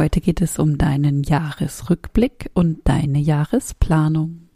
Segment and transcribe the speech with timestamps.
[0.00, 4.48] Heute geht es um deinen Jahresrückblick und deine Jahresplanung.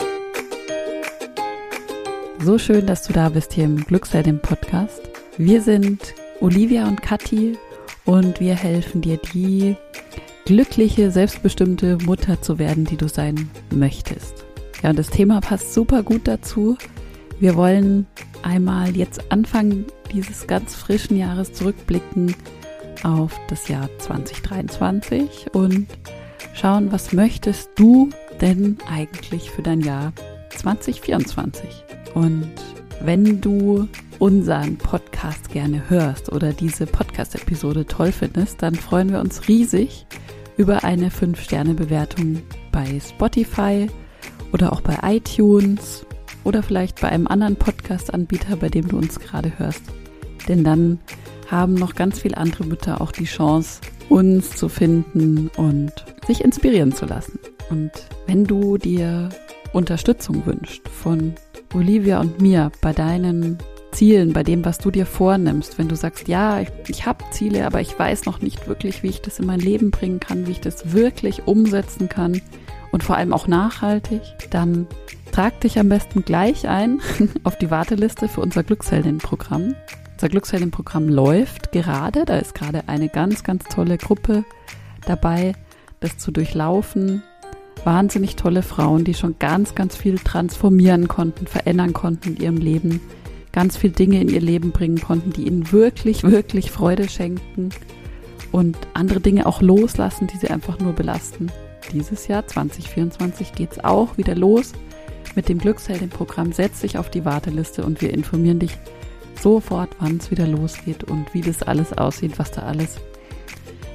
[2.42, 5.02] So schön, dass du da bist hier im Glücksheldin Podcast.
[5.36, 7.58] Wir sind Olivia und Kathi
[8.06, 9.76] und wir helfen dir, die
[10.46, 14.46] glückliche, selbstbestimmte Mutter zu werden, die du sein möchtest.
[14.82, 16.78] Ja, und das Thema passt super gut dazu.
[17.38, 18.06] Wir wollen
[18.42, 22.34] einmal jetzt Anfang dieses ganz frischen Jahres zurückblicken
[23.04, 25.86] auf das Jahr 2023 und
[26.54, 30.12] schauen, was möchtest du denn eigentlich für dein Jahr
[30.50, 31.84] 2024?
[32.14, 32.50] Und
[33.00, 39.48] wenn du unseren Podcast gerne hörst oder diese Podcast-Episode toll findest, dann freuen wir uns
[39.48, 40.06] riesig
[40.56, 42.42] über eine 5-Sterne-Bewertung
[42.72, 43.88] bei Spotify
[44.52, 46.06] oder auch bei iTunes
[46.44, 49.82] oder vielleicht bei einem anderen Podcast-Anbieter, bei dem du uns gerade hörst.
[50.48, 51.00] Denn dann
[51.50, 55.92] haben noch ganz viele andere Mütter auch die Chance, uns zu finden und
[56.26, 57.38] sich inspirieren zu lassen.
[57.70, 57.90] Und
[58.26, 59.28] wenn du dir
[59.72, 61.34] Unterstützung wünschst von
[61.74, 63.58] Olivia und mir bei deinen
[63.94, 67.64] Zielen, bei dem, was du dir vornimmst, wenn du sagst, ja, ich, ich habe Ziele,
[67.64, 70.52] aber ich weiß noch nicht wirklich, wie ich das in mein Leben bringen kann, wie
[70.52, 72.40] ich das wirklich umsetzen kann
[72.90, 74.20] und vor allem auch nachhaltig,
[74.50, 74.86] dann
[75.32, 77.00] trag dich am besten gleich ein
[77.44, 79.74] auf die Warteliste für unser Glücksheldin-Programm.
[80.24, 84.46] Unser Glücksheldin-Programm läuft gerade, da ist gerade eine ganz, ganz tolle Gruppe
[85.06, 85.52] dabei,
[86.00, 87.22] das zu durchlaufen
[87.84, 93.02] wahnsinnig tolle Frauen, die schon ganz, ganz viel transformieren konnten, verändern konnten in ihrem Leben,
[93.52, 97.68] ganz viel Dinge in ihr Leben bringen konnten, die ihnen wirklich, wirklich Freude schenken
[98.50, 101.52] und andere Dinge auch loslassen, die sie einfach nur belasten.
[101.92, 104.72] Dieses Jahr 2024 geht es auch wieder los
[105.34, 106.52] mit dem Glücksheldin-Programm.
[106.52, 108.78] Setz dich auf die Warteliste und wir informieren dich
[109.38, 112.96] sofort, wann es wieder losgeht und wie das alles aussieht, was da alles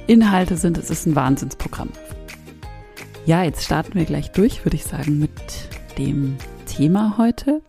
[0.06, 0.76] Inhalte sind.
[0.76, 1.90] Es ist ein Wahnsinnsprogramm.
[3.26, 5.30] Ja, jetzt starten wir gleich durch, würde ich sagen, mit
[5.98, 7.62] dem Thema heute.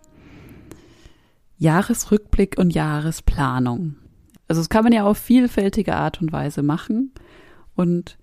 [1.60, 3.98] Jahresrückblick und Jahresplanung.
[4.48, 7.14] Also das kann man ja auf vielfältige Art und Weise machen.
[7.76, 8.18] Und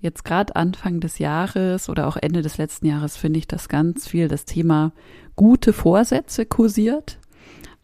[0.00, 4.08] jetzt gerade Anfang des Jahres oder auch Ende des letzten Jahres finde ich, dass ganz
[4.08, 4.92] viel das Thema
[5.36, 7.19] gute Vorsätze kursiert.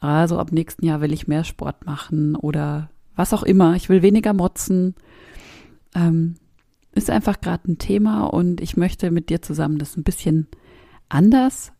[0.00, 3.74] Also ab nächsten Jahr will ich mehr Sport machen oder was auch immer.
[3.74, 4.94] Ich will weniger motzen.
[5.94, 6.34] Ähm,
[6.92, 10.48] ist einfach gerade ein Thema und ich möchte mit dir zusammen das ein bisschen
[11.08, 11.72] anders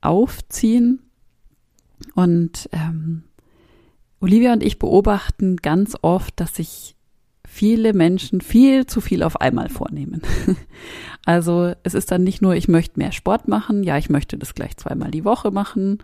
[0.00, 1.02] aufziehen.
[2.14, 3.24] Und ähm,
[4.20, 6.96] Olivia und ich beobachten ganz oft, dass sich
[7.46, 10.22] viele Menschen viel zu viel auf einmal vornehmen.
[11.28, 14.54] Also es ist dann nicht nur, ich möchte mehr Sport machen, ja, ich möchte das
[14.54, 15.98] gleich zweimal die Woche machen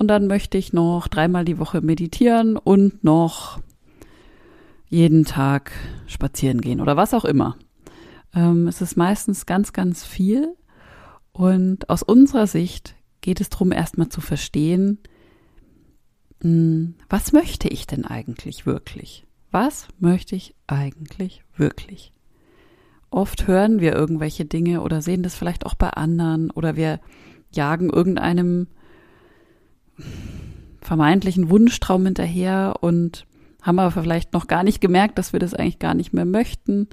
[0.00, 3.60] und dann möchte ich noch dreimal die Woche meditieren und noch
[4.88, 5.72] jeden Tag
[6.06, 7.58] spazieren gehen oder was auch immer.
[8.34, 10.56] Ähm, es ist meistens ganz, ganz viel.
[11.32, 15.00] Und aus unserer Sicht geht es darum, erstmal zu verstehen,
[16.40, 19.26] hm, was möchte ich denn eigentlich wirklich?
[19.50, 22.14] Was möchte ich eigentlich wirklich?
[23.10, 27.00] Oft hören wir irgendwelche Dinge oder sehen das vielleicht auch bei anderen oder wir
[27.52, 28.66] jagen irgendeinem
[30.80, 33.26] vermeintlichen Wunschtraum hinterher und
[33.62, 36.88] haben aber vielleicht noch gar nicht gemerkt, dass wir das eigentlich gar nicht mehr möchten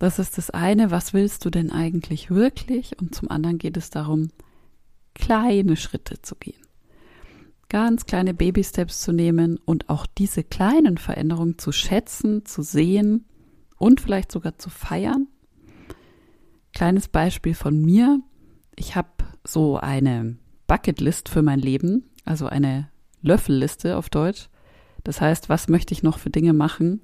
[0.00, 2.98] das ist das eine, was willst du denn eigentlich wirklich?
[2.98, 4.30] Und zum anderen geht es darum,
[5.14, 6.62] kleine Schritte zu gehen.
[7.68, 13.26] Ganz kleine Baby-Steps zu nehmen und auch diese kleinen Veränderungen zu schätzen, zu sehen
[13.76, 15.28] und vielleicht sogar zu feiern.
[16.72, 18.20] Kleines Beispiel von mir.
[18.76, 19.10] Ich habe
[19.46, 22.88] so eine Bucketlist für mein Leben, also eine
[23.22, 24.48] Löffelliste auf Deutsch.
[25.04, 27.00] Das heißt, was möchte ich noch für Dinge machen,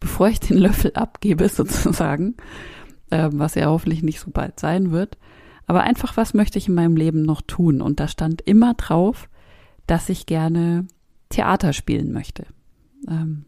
[0.00, 2.36] bevor ich den Löffel abgebe, sozusagen,
[3.10, 5.18] äh, was ja hoffentlich nicht so bald sein wird.
[5.66, 7.80] Aber einfach, was möchte ich in meinem Leben noch tun?
[7.80, 9.28] Und da stand immer drauf,
[9.86, 10.86] dass ich gerne
[11.28, 12.46] Theater spielen möchte.
[13.08, 13.44] Ähm,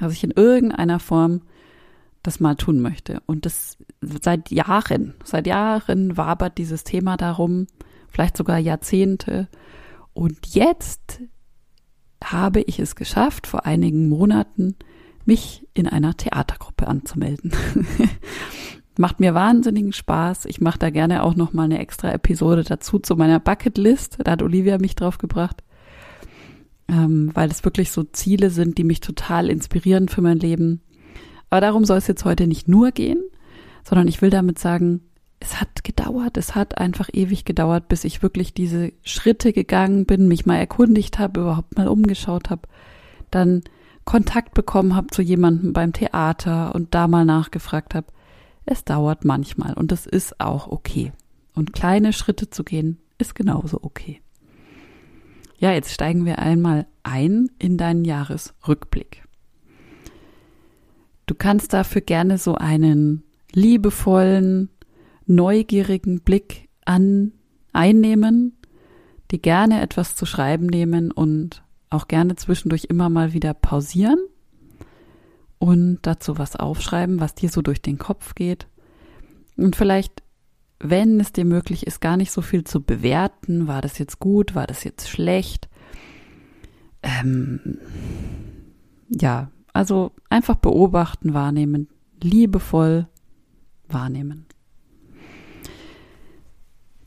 [0.00, 1.42] dass ich in irgendeiner Form
[2.22, 3.22] das mal tun möchte.
[3.26, 7.66] Und das seit Jahren, seit Jahren wabert dieses Thema darum,
[8.08, 9.48] vielleicht sogar Jahrzehnte.
[10.14, 11.20] Und jetzt
[12.22, 14.76] habe ich es geschafft, vor einigen Monaten
[15.26, 17.52] mich in einer Theatergruppe anzumelden.
[18.96, 20.44] Macht mir wahnsinnigen Spaß.
[20.44, 24.18] Ich mache da gerne auch noch mal eine extra Episode dazu zu meiner Bucketlist.
[24.22, 25.64] Da hat Olivia mich drauf gebracht,
[26.86, 30.80] ähm, weil es wirklich so Ziele sind, die mich total inspirieren für mein Leben.
[31.50, 33.22] Aber darum soll es jetzt heute nicht nur gehen,
[33.82, 35.00] sondern ich will damit sagen,
[35.44, 40.26] es hat gedauert, es hat einfach ewig gedauert, bis ich wirklich diese Schritte gegangen bin,
[40.26, 42.62] mich mal erkundigt habe, überhaupt mal umgeschaut habe,
[43.30, 43.62] dann
[44.06, 48.06] Kontakt bekommen habe zu jemandem beim Theater und da mal nachgefragt habe.
[48.64, 51.12] Es dauert manchmal und das ist auch okay.
[51.54, 54.22] Und kleine Schritte zu gehen ist genauso okay.
[55.58, 59.22] Ja, jetzt steigen wir einmal ein in deinen Jahresrückblick.
[61.26, 63.24] Du kannst dafür gerne so einen
[63.54, 64.68] liebevollen,
[65.26, 67.32] neugierigen Blick an
[67.72, 68.56] einnehmen,
[69.30, 74.18] die gerne etwas zu schreiben nehmen und auch gerne zwischendurch immer mal wieder pausieren
[75.58, 78.68] und dazu was aufschreiben, was dir so durch den Kopf geht.
[79.56, 80.22] Und vielleicht,
[80.78, 84.54] wenn es dir möglich ist, gar nicht so viel zu bewerten, war das jetzt gut,
[84.54, 85.68] war das jetzt schlecht.
[87.02, 87.78] Ähm,
[89.08, 91.88] ja, also einfach beobachten, wahrnehmen,
[92.20, 93.08] liebevoll
[93.88, 94.46] wahrnehmen.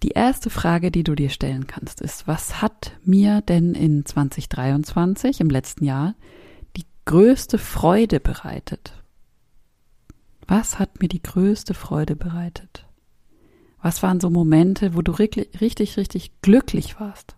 [0.04, 5.42] Die erste Frage, die du dir stellen kannst, ist, was hat mir denn in 2023,
[5.42, 6.14] im letzten Jahr,
[6.76, 8.94] die größte Freude bereitet?
[10.48, 12.86] Was hat mir die größte Freude bereitet?
[13.82, 17.36] Was waren so Momente, wo du richtig, richtig, glücklich warst?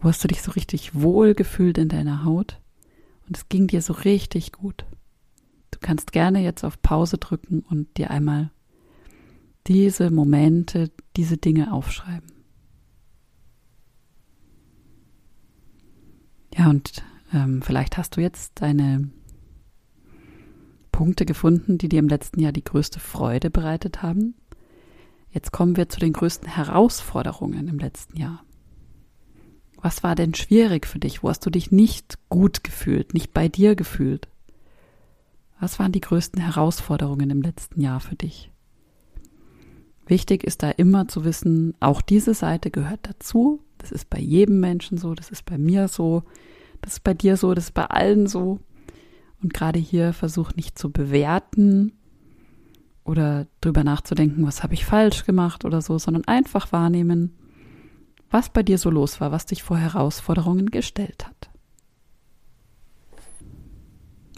[0.00, 2.60] Wo hast du dich so richtig wohl gefühlt in deiner Haut?
[3.26, 4.84] Und es ging dir so richtig gut.
[5.70, 8.50] Du kannst gerne jetzt auf Pause drücken und dir einmal
[9.66, 12.32] diese Momente, diese Dinge aufschreiben.
[16.56, 19.10] Ja, und ähm, vielleicht hast du jetzt deine
[20.90, 24.34] Punkte gefunden, die dir im letzten Jahr die größte Freude bereitet haben.
[25.30, 28.44] Jetzt kommen wir zu den größten Herausforderungen im letzten Jahr.
[29.78, 31.22] Was war denn schwierig für dich?
[31.22, 34.28] Wo hast du dich nicht gut gefühlt, nicht bei dir gefühlt?
[35.58, 38.51] Was waren die größten Herausforderungen im letzten Jahr für dich?
[40.06, 43.60] Wichtig ist da immer zu wissen, auch diese Seite gehört dazu.
[43.78, 46.24] Das ist bei jedem Menschen so, das ist bei mir so,
[46.80, 48.60] das ist bei dir so, das ist bei allen so.
[49.42, 51.92] Und gerade hier versuch nicht zu bewerten
[53.04, 57.34] oder drüber nachzudenken, was habe ich falsch gemacht oder so, sondern einfach wahrnehmen,
[58.30, 61.50] was bei dir so los war, was dich vor Herausforderungen gestellt hat.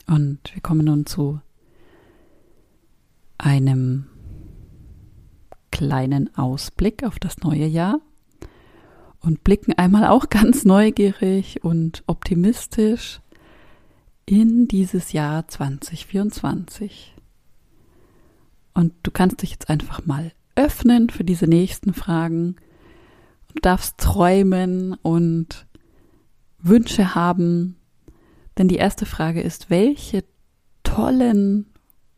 [0.07, 1.41] Und wir kommen nun zu
[3.39, 4.07] einem
[5.75, 7.99] kleinen Ausblick auf das neue Jahr
[9.19, 13.21] und blicken einmal auch ganz neugierig und optimistisch
[14.25, 17.17] in dieses Jahr 2024.
[18.73, 22.55] Und du kannst dich jetzt einfach mal öffnen für diese nächsten Fragen.
[23.53, 25.67] Du darfst träumen und
[26.61, 27.77] Wünsche haben.
[28.57, 30.23] Denn die erste Frage ist, welche
[30.85, 31.67] tollen,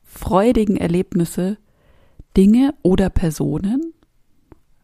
[0.02, 1.56] freudigen Erlebnisse
[2.36, 3.94] Dinge oder Personen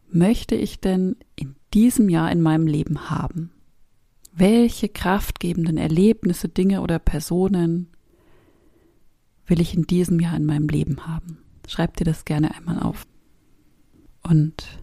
[0.09, 3.51] möchte ich denn in diesem Jahr in meinem Leben haben?
[4.33, 7.89] Welche kraftgebenden Erlebnisse, Dinge oder Personen
[9.45, 11.37] will ich in diesem Jahr in meinem Leben haben?
[11.67, 13.05] Schreib dir das gerne einmal auf.
[14.23, 14.79] Und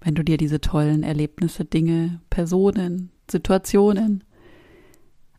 [0.00, 4.24] wenn du dir diese tollen Erlebnisse, Dinge, Personen, Situationen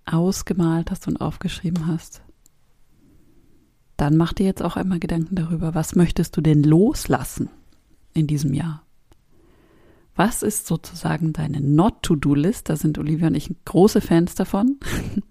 [0.06, 2.22] ausgemalt hast und aufgeschrieben hast,
[4.02, 7.52] dann mach dir jetzt auch einmal Gedanken darüber, was möchtest du denn loslassen
[8.16, 8.84] in diesem Jahr?
[10.16, 12.68] Was ist sozusagen deine Not-to-Do-List?
[12.68, 14.80] Da sind Olivia und ich große Fans davon,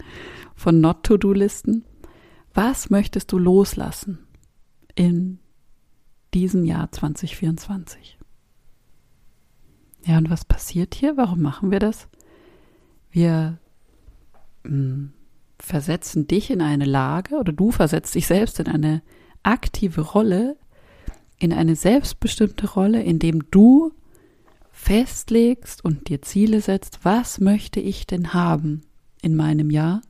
[0.55, 1.84] von Not-to-Do-Listen.
[2.55, 4.20] Was möchtest du loslassen
[4.94, 5.41] in
[6.32, 8.19] diesem Jahr 2024?
[10.06, 11.17] Ja, und was passiert hier?
[11.17, 12.06] Warum machen wir das?
[13.10, 13.58] Wir
[14.62, 15.12] mh, hm,
[15.62, 19.02] versetzen dich in eine Lage oder du versetzt dich selbst in eine
[19.43, 20.56] aktive Rolle,
[21.38, 23.93] in eine selbstbestimmte Rolle, in dem du
[24.72, 28.82] festlegst und dir Ziele setzt, was möchte ich denn haben
[29.22, 30.02] in meinem Jahr,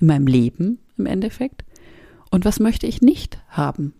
[0.00, 1.64] in meinem Leben im Endeffekt
[2.30, 3.94] und was möchte ich nicht haben.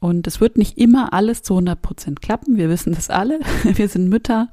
[0.00, 3.88] Und es wird nicht immer alles zu 100 Prozent klappen, wir wissen das alle, wir
[3.88, 4.48] sind Mütter,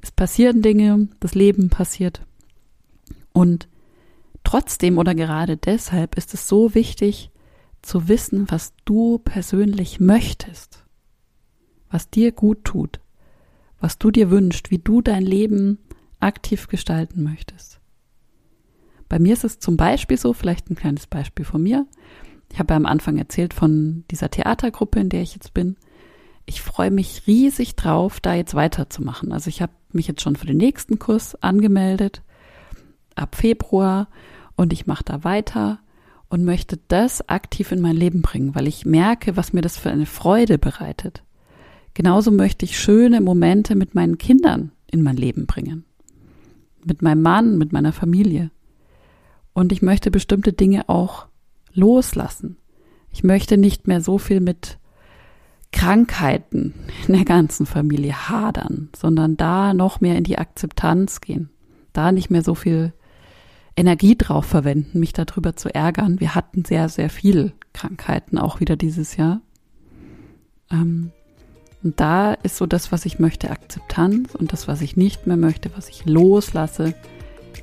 [0.00, 2.22] es passieren Dinge, das Leben passiert
[3.32, 3.68] und
[4.46, 7.32] Trotzdem oder gerade deshalb ist es so wichtig
[7.82, 10.84] zu wissen, was du persönlich möchtest,
[11.90, 13.00] was dir gut tut,
[13.80, 15.80] was du dir wünschst, wie du dein Leben
[16.20, 17.80] aktiv gestalten möchtest.
[19.08, 21.84] Bei mir ist es zum Beispiel so, vielleicht ein kleines Beispiel von mir.
[22.52, 25.74] Ich habe ja am Anfang erzählt von dieser Theatergruppe, in der ich jetzt bin.
[26.44, 29.32] Ich freue mich riesig drauf, da jetzt weiterzumachen.
[29.32, 32.22] Also ich habe mich jetzt schon für den nächsten Kurs angemeldet
[33.16, 34.08] ab Februar
[34.56, 35.80] und ich mache da weiter
[36.28, 39.90] und möchte das aktiv in mein Leben bringen, weil ich merke, was mir das für
[39.90, 41.22] eine Freude bereitet.
[41.94, 45.84] Genauso möchte ich schöne Momente mit meinen Kindern in mein Leben bringen.
[46.84, 48.52] mit meinem Mann, mit meiner Familie.
[49.52, 51.26] Und ich möchte bestimmte Dinge auch
[51.72, 52.58] loslassen.
[53.10, 54.78] Ich möchte nicht mehr so viel mit
[55.72, 56.74] Krankheiten
[57.08, 61.50] in der ganzen Familie hadern, sondern da noch mehr in die Akzeptanz gehen.
[61.92, 62.92] Da nicht mehr so viel
[63.76, 66.18] Energie drauf verwenden, mich darüber zu ärgern.
[66.18, 69.40] Wir hatten sehr, sehr viel Krankheiten auch wieder dieses Jahr.
[70.70, 71.12] Ähm,
[71.82, 75.36] und da ist so das, was ich möchte, Akzeptanz und das, was ich nicht mehr
[75.36, 76.94] möchte, was ich loslasse,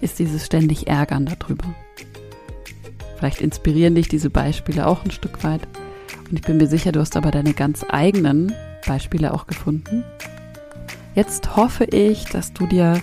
[0.01, 1.74] ist dieses ständig Ärgern darüber.
[3.17, 5.62] Vielleicht inspirieren dich diese Beispiele auch ein Stück weit.
[6.29, 8.53] Und ich bin mir sicher, du hast aber deine ganz eigenen
[8.86, 10.03] Beispiele auch gefunden.
[11.15, 13.01] Jetzt hoffe ich, dass du dir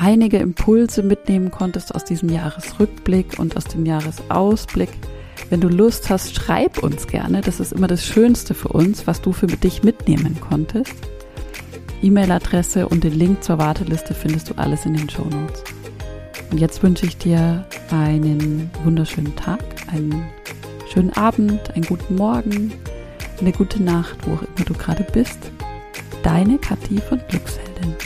[0.00, 4.90] einige Impulse mitnehmen konntest aus diesem Jahresrückblick und aus dem Jahresausblick.
[5.50, 7.42] Wenn du Lust hast, schreib uns gerne.
[7.42, 10.94] Das ist immer das Schönste für uns, was du für dich mitnehmen konntest.
[12.02, 15.64] E-Mail-Adresse und den Link zur Warteliste findest du alles in den Show Notes.
[16.50, 19.60] Und jetzt wünsche ich dir einen wunderschönen Tag,
[19.92, 20.26] einen
[20.92, 22.72] schönen Abend, einen guten Morgen,
[23.38, 25.50] eine gute Nacht, wo auch immer du gerade bist.
[26.22, 27.96] Deine Kathi von Glücksheldin.